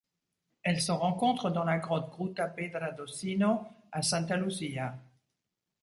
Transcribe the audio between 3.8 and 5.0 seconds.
à Santa Luzia.